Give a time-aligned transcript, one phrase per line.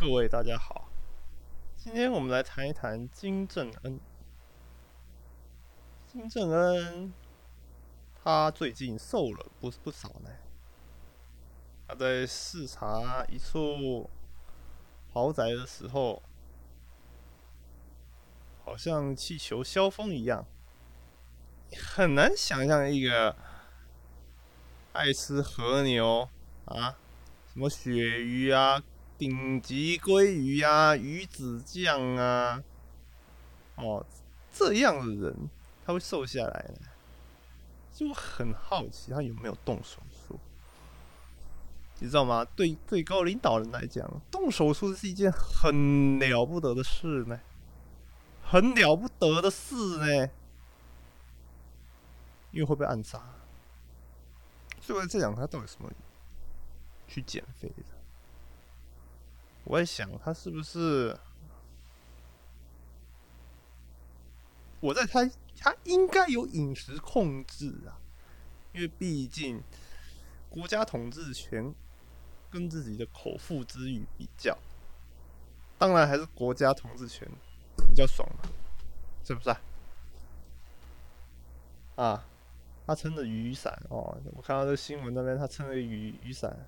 [0.00, 0.88] 各位大家好，
[1.76, 3.98] 今天我们来谈一谈金正恩。
[6.06, 7.12] 金正恩
[8.22, 10.30] 他最近瘦了不不少呢。
[11.88, 14.08] 他在视察一处
[15.12, 16.22] 豪宅的时候，
[18.64, 20.46] 好像气球消风一样，
[21.76, 23.34] 很难想象一个
[24.92, 26.28] 爱吃和牛
[26.66, 26.96] 啊，
[27.52, 28.80] 什么鳕鱼啊。
[29.18, 32.62] 顶级鲑鱼啊，鱼子酱啊，
[33.74, 34.06] 哦，
[34.52, 35.50] 这样的人
[35.84, 36.86] 他会瘦下来呢？
[37.92, 40.38] 就很好奇他有没有动手术？
[41.98, 42.44] 你知道吗？
[42.44, 47.40] 对最高领导人来讲，动手术是一件很了不得的事呢，
[48.40, 50.30] 很了不得的事呢，
[52.52, 53.20] 因为会被暗杀。
[54.80, 55.90] 所以这两他到底什么
[57.08, 57.97] 去减肥的？
[59.68, 61.14] 我在想，他是不是？
[64.80, 68.00] 我在猜，他应该有饮食控制啊，
[68.72, 69.62] 因为毕竟
[70.48, 71.74] 国家统治权
[72.48, 74.56] 跟自己的口腹之欲比较，
[75.76, 77.28] 当然还是国家统治权
[77.88, 78.48] 比较爽嘛，
[79.22, 79.60] 是不是啊？
[81.96, 82.24] 啊，
[82.86, 86.66] 他撑着雨伞哦，我看到这新闻那边，他撑着雨雨伞，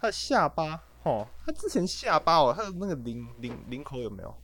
[0.00, 0.82] 他的下巴。
[1.04, 4.34] 哦，他之前下巴哦，他的那个领领领口有没有？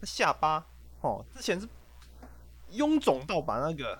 [0.00, 0.66] 他下巴
[1.02, 1.68] 哦，之前是
[2.72, 3.98] 臃肿到把那个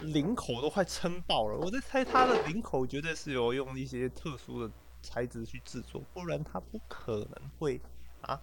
[0.00, 1.58] 领口都快撑爆了。
[1.58, 7.80] 我在猜他的领口绝对是有用一些特殊的材质去制作，不然他不可能会
[8.20, 8.40] 啊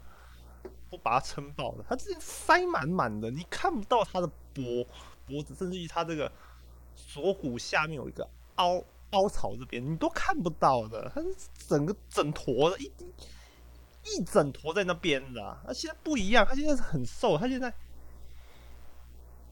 [0.89, 1.85] 不把它撑爆的。
[1.87, 4.85] 他之前塞满满的，你看不到他的脖
[5.25, 6.29] 脖子，甚至于他这个
[6.93, 8.83] 锁骨下面有一个凹。
[9.11, 11.27] 凹槽这边你都看不到的，它是
[11.67, 12.91] 整个整坨的，一
[14.03, 15.57] 一整坨在那边的。
[15.65, 17.73] 那现在不一样，它现在是很瘦，它现在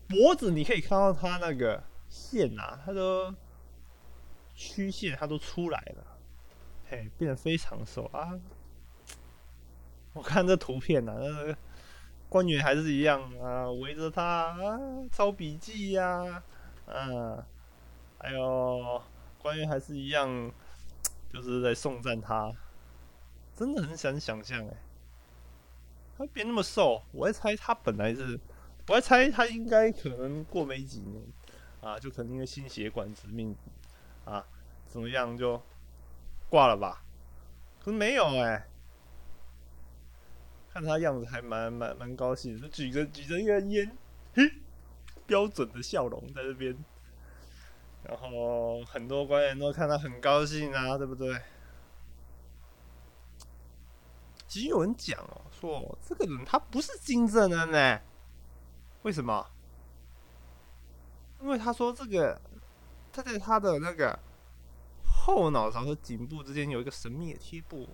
[0.08, 3.34] 脖子你可以看到它那个线啊，它的
[4.54, 6.06] 曲线它都出来了，
[6.90, 8.38] 嘿，变得非常瘦啊。
[10.14, 11.58] 我看这图片呢，那个
[12.28, 14.80] 官员还是一样啊，围着他啊
[15.12, 16.44] 抄笔记呀，
[16.86, 17.44] 嗯，
[18.20, 19.02] 还有。
[19.44, 20.50] 关于还是一样，
[21.30, 22.50] 就是在送赞他，
[23.54, 24.78] 真的很想想象哎，
[26.18, 28.40] 他变那么瘦，我在猜他本来是，
[28.88, 31.22] 我在猜他应该可能过没几年
[31.82, 33.54] 啊，就可能因为心血管致命
[34.24, 34.46] 啊，
[34.88, 35.62] 怎么样就
[36.50, 37.04] 挂了吧？
[37.84, 38.66] 可是没有哎，
[40.72, 43.92] 看他样子还蛮蛮蛮高兴，就举着举着一个烟，
[44.34, 44.50] 嘿，
[45.28, 46.74] 标准的笑容在这边。
[48.06, 51.42] 然后很多官员都看他很高兴啊，对不对？
[54.48, 58.02] 其实有人讲哦，说这个人他不是金正恩呢，
[59.04, 59.50] 为什么？
[61.42, 62.40] 因为他说这个
[63.12, 64.20] 他在他的那个
[65.04, 67.88] 后脑勺和颈部之间有一个神秘的贴布，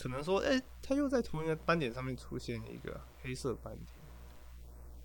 [0.00, 3.86] 可能说，哎，他又在同一个斑点上面出现一个黑色斑点，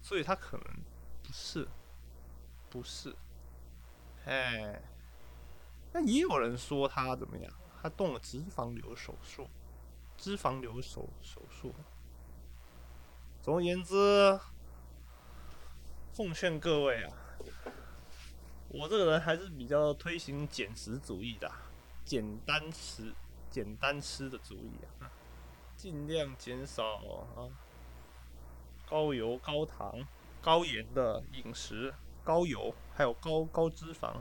[0.01, 0.65] 所以他可能。
[1.33, 1.67] 不是，
[2.69, 3.15] 不是，
[4.25, 4.79] 哎，
[5.91, 7.51] 那也有人说他怎么样？
[7.81, 9.49] 他动了脂肪瘤手术，
[10.15, 11.73] 脂肪瘤手手术。
[13.41, 14.39] 总而言之，
[16.11, 17.17] 奉劝各位啊，
[18.69, 21.51] 我这个人还是比较推行减食主义的，
[22.05, 23.11] 简单吃，
[23.49, 25.09] 简单吃的主义啊，
[25.75, 26.97] 尽量减少
[27.35, 27.49] 啊，
[28.87, 29.99] 高油高糖。
[30.43, 34.15] 高盐的饮食，高油，还有高高脂肪、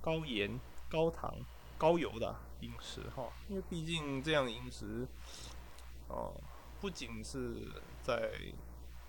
[0.00, 0.56] 高盐、
[0.88, 1.34] 高糖、
[1.76, 5.04] 高油的饮食哈，因为毕竟这样饮食，
[6.06, 6.32] 哦，
[6.80, 7.66] 不仅是
[8.00, 8.30] 在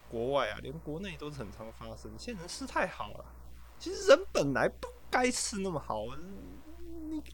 [0.10, 2.12] 国外啊，连国内都是很常发生。
[2.18, 3.26] 现在人吃太好了，
[3.78, 6.08] 其实人本来不该吃那么好。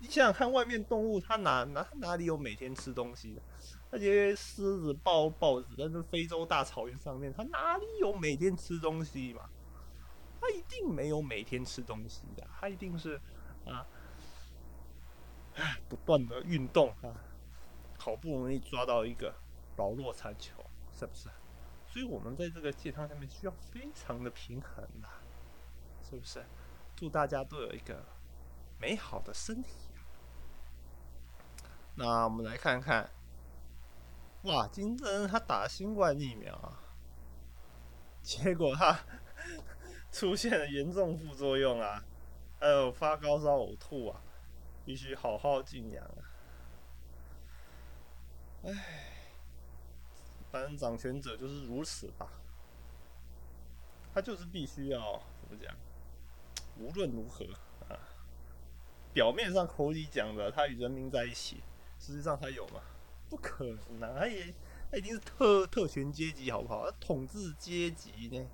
[0.05, 3.41] 你想想看，外面动物它哪哪哪里有每天吃东西的？
[3.89, 9.49] 那些狮子、豹豹子在那非洲大草原上面，它哪里有每天吃东西嘛？
[10.39, 13.19] 它一定没有每天吃东西的，它一定是
[13.65, 13.83] 啊，
[15.89, 17.09] 不断的运动啊，
[17.97, 19.33] 好不容易抓到一个
[19.77, 20.63] 老弱残球，
[20.93, 21.29] 是不是？
[21.87, 25.07] 所以我们在这个健康上面需要非常的平衡呐，
[26.07, 26.45] 是不是？
[26.95, 28.05] 祝大家都有一个
[28.79, 29.84] 美好的身体。
[31.95, 33.09] 那我们来看看。
[34.43, 36.79] 哇，金正恩他打新冠疫苗啊，
[38.21, 38.99] 结果他
[40.11, 42.03] 出现了严重副作用啊，
[42.59, 44.21] 还有发高烧、呕吐啊，
[44.85, 46.21] 必须好好敬仰啊！
[48.65, 48.71] 唉，
[50.51, 52.29] 反正掌权者就是如此吧，
[54.13, 55.75] 他就是必须要怎么讲？
[56.77, 57.45] 无论如何
[57.89, 57.97] 啊，
[59.11, 61.63] 表面上口里讲的他与人民在一起，
[61.99, 62.81] 实际上他有吗？
[63.29, 63.65] 不可
[63.99, 64.53] 能，他也
[64.91, 66.89] 他一定是特特权阶级，好不好？
[66.89, 68.47] 他统治阶级呢？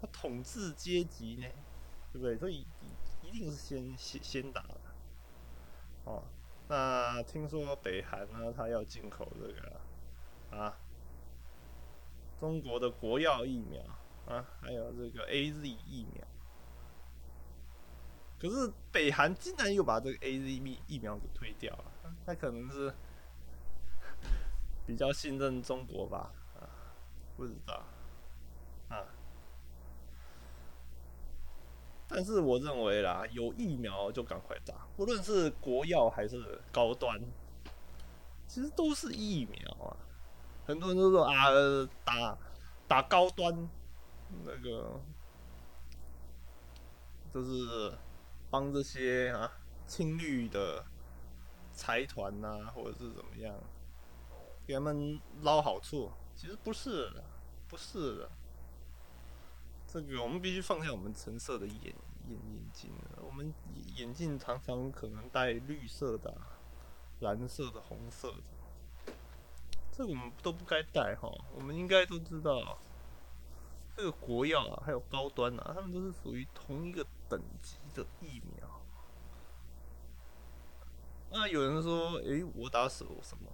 [0.00, 1.46] 他统治阶级呢？
[2.12, 2.36] 对不对？
[2.36, 2.66] 所以
[3.22, 4.80] 一定是先先先打的。
[6.04, 6.22] 哦，
[6.68, 9.80] 那听说北韩呢，他要进口这个
[10.56, 10.76] 啊，
[12.38, 13.82] 中国的国药疫苗
[14.26, 16.26] 啊，还有这个 A Z 疫苗。
[18.38, 21.89] 可是北韩竟然又把这个 A Z 疫疫苗给推掉了，
[22.26, 22.92] 他可能是
[24.86, 26.32] 比较信任中国吧？
[26.58, 26.66] 啊，
[27.36, 27.82] 不知道
[28.88, 29.04] 啊。
[32.08, 37.20] 但是我认为啦，有疫苗就赶快打，不论是国药还是高端，
[38.48, 39.96] 其实都是疫苗啊。
[40.66, 41.46] 很多人都说啊，
[42.04, 42.36] 打
[42.88, 43.68] 打高端
[44.44, 45.00] 那个，
[47.32, 47.92] 就是
[48.50, 49.50] 帮这些啊
[49.86, 50.84] 青绿的
[51.80, 53.54] 财团呐，或者是怎么样，
[54.66, 56.12] 给他们捞好处。
[56.36, 57.24] 其实不是的，
[57.68, 58.30] 不是的。
[59.88, 61.94] 这个我们必须放下我们橙色的眼
[62.28, 62.90] 眼眼镜
[63.24, 63.50] 我们
[63.96, 66.36] 眼镜常常可能戴绿色的、
[67.20, 69.12] 蓝色的、红色的，
[69.90, 71.32] 这个我们都不该戴哈。
[71.54, 72.76] 我们应该都知道，
[73.96, 78.68] 这个国药啊，还有高端啊，他们都是属于同一个等级的疫苗。
[81.30, 83.50] 那有人说，诶，我打什什么？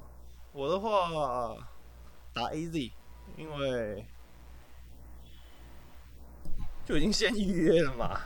[0.53, 1.57] 我的话
[2.33, 2.93] 打 A Z，
[3.37, 4.07] 因为。
[6.87, 8.21] 就已经先预约了嘛？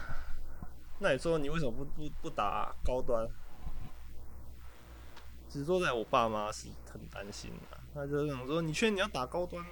[0.99, 3.27] 那你说你为什么不不不打高端？
[5.49, 9.71] 只说在我爸妈是很担心的，他就想说：你确定你要打高端吗？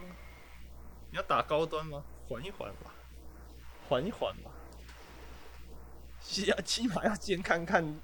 [1.11, 2.03] 你要打高端吗？
[2.27, 2.95] 缓一缓吧，
[3.89, 4.51] 缓一缓吧，
[6.23, 8.01] 起起码要先看看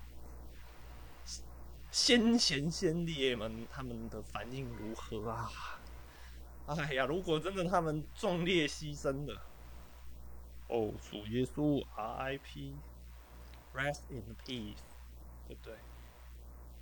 [1.94, 5.49] 先贤先烈们他们的反应如何啊！
[6.67, 9.41] 哎呀，如果真的他们壮烈牺牲了。
[10.67, 14.75] 哦，主耶稣，R.I.P.，Rest in peace，
[15.46, 15.75] 对不对？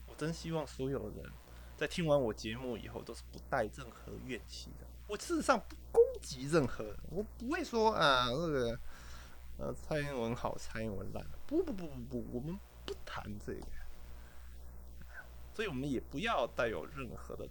[0.06, 1.30] 我真希望所有人
[1.76, 4.86] 在听完我节目以后都是不带任何怨气的。
[5.06, 8.80] 我事实上不攻击任何人，我不会说啊，那个
[9.58, 11.22] 呃，蔡英文好，蔡英文烂。
[11.46, 13.66] 不不不不不，我们不谈这个，
[15.54, 17.48] 所以我们也不要带有任何的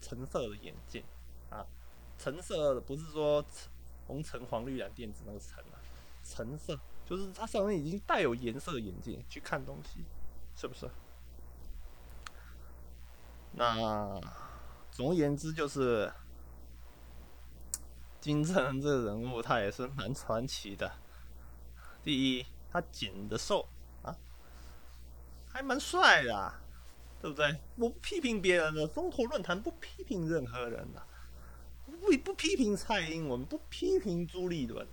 [0.00, 1.04] 橙色的眼镜
[1.50, 1.66] 啊，
[2.18, 3.44] 橙色的不是说。
[4.08, 5.74] 红橙黄绿蓝靛紫那个橙啊，
[6.22, 10.04] 橙色就是它上面已经带有颜色的眼镜去看东西，
[10.54, 10.88] 是不是？
[13.50, 14.20] 那
[14.92, 16.08] 总而言之就是
[18.20, 20.88] 金正恩这个人物他也是蛮传奇的。
[22.04, 23.68] 第一，他减的瘦
[24.02, 24.16] 啊，
[25.48, 26.54] 还蛮帅的，
[27.26, 27.60] 对不对？
[27.74, 31.02] 我不批评别人的，中头论坛不批评任何人的。
[31.86, 34.86] 不不批评蔡英文，不批评朱立伦，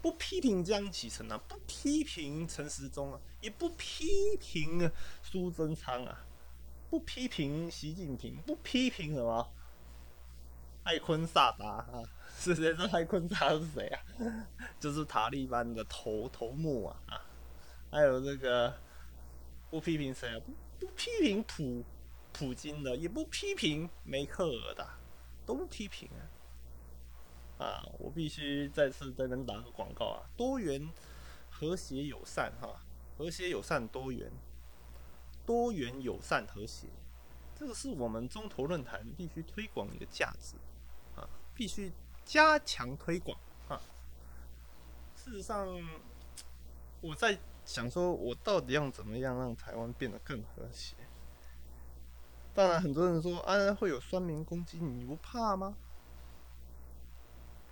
[0.00, 4.88] 不批评江启臣啊，不批评陈时中啊，也不批评
[5.22, 6.24] 苏贞昌啊，
[6.88, 9.52] 不批评习近平，不批评什么
[10.84, 12.02] 艾坤萨达啊？
[12.38, 12.74] 是谁？
[12.74, 13.98] 这艾坤萨是谁啊？
[14.78, 17.20] 就是塔利班的头头目啊啊！
[17.90, 18.72] 还有这个
[19.70, 20.40] 不批评谁啊？
[20.44, 20.52] 不
[20.84, 21.82] 不批评普
[22.32, 24.86] 普京的，也不批评梅克尔的。
[25.46, 26.08] 都批评
[27.58, 27.62] 啊！
[27.62, 30.24] 啊，我必须再次在这打个广告啊！
[30.38, 30.90] 多元、
[31.50, 32.80] 和谐、友善，哈，
[33.18, 34.32] 和谐、友善、多元，
[35.44, 36.86] 多元、友善、和谐，
[37.54, 40.56] 这个是我们中投论坛必须推广的一个价值
[41.14, 41.28] 啊！
[41.54, 41.92] 必须
[42.24, 43.38] 加强推广
[43.68, 43.78] 啊！
[45.14, 45.68] 事实上，
[47.02, 50.94] 我在想说，我到底要怎么样让台湾变得更和谐？
[52.54, 55.76] 当然，很多人说啊，会有酸民攻击你，不怕吗？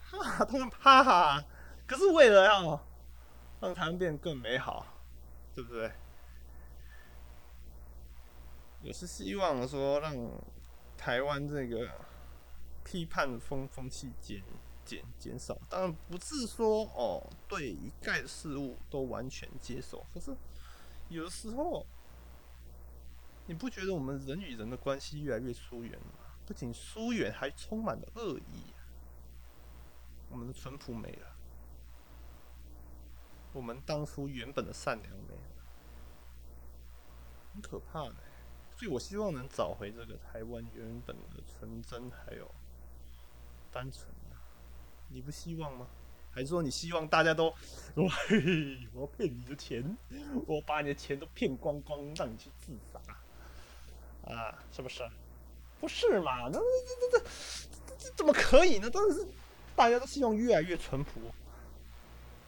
[0.10, 1.44] 怕，当然怕。
[1.86, 2.80] 可是为了要
[3.60, 4.86] 让台湾变得更美好，
[5.54, 5.92] 对不对？
[8.80, 10.12] 也是希望说让
[10.96, 11.88] 台湾这个
[12.82, 14.42] 批判风风气减
[14.84, 15.58] 减减少。
[15.68, 20.06] 当然不是说哦，对一概事物都完全接受。
[20.12, 20.36] 可是
[21.08, 21.86] 有的时候。
[23.44, 26.36] 你不觉得我们人与人的关系越来越疏远了吗？
[26.46, 28.72] 不仅疏远，还充满了恶意。
[30.30, 31.36] 我们的淳朴没了，
[33.52, 35.66] 我们当初原本的善良没了。
[37.52, 38.14] 很可怕的。
[38.76, 42.48] 所以我希望能找回这个台湾原本的纯真还有
[43.72, 44.11] 单纯！
[45.12, 45.86] 你不希望吗？
[46.30, 47.46] 还是说你希望大家都，
[47.94, 48.04] 我
[48.94, 49.96] 我要骗你的钱，
[50.46, 52.98] 我把你的钱都骗光光，让你去自杀
[54.32, 54.58] 啊？
[54.72, 55.02] 是不是？
[55.78, 56.48] 不是嘛？
[56.48, 56.60] 那这
[57.10, 57.18] 这
[57.86, 58.88] 这这怎么可以呢？
[58.88, 59.26] 当然是
[59.76, 61.20] 大家都希望越来越淳朴，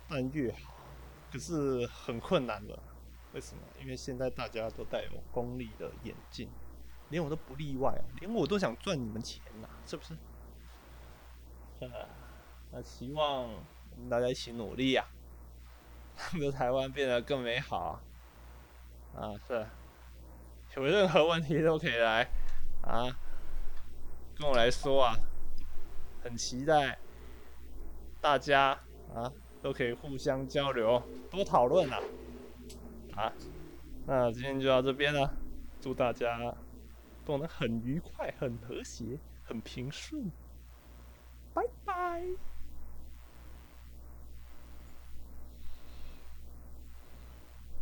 [0.09, 0.75] 但越好，
[1.31, 2.79] 可是很困难的。
[3.35, 3.63] 为什么？
[3.83, 6.49] 因为现在大家都戴有功利的眼镜，
[7.11, 8.05] 连我都不例外啊！
[8.21, 10.17] 连我都想赚你们钱呐，是不是？
[11.81, 11.89] 呃
[12.77, 15.07] 那希望我们大家一起努力呀，
[16.35, 18.01] 让台湾变得更美好
[19.15, 19.31] 啊！
[19.47, 19.65] 是，
[20.77, 22.29] 有任何问题都可以来
[22.83, 23.17] 啊，
[24.37, 25.15] 跟我来说啊，
[26.25, 26.99] 很期待
[28.21, 28.71] 大家
[29.15, 31.01] 啊都可以互相交流，
[31.31, 32.01] 多讨论啊！
[33.15, 33.33] 啊，
[34.05, 35.33] 那今天就到这边了，
[35.81, 36.53] 祝大家
[37.25, 40.29] 都能很愉快、很和谐、很平顺，
[41.53, 42.25] 拜拜。